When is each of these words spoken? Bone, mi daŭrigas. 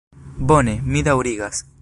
Bone, 0.51 0.75
mi 0.95 1.05
daŭrigas. 1.09 1.65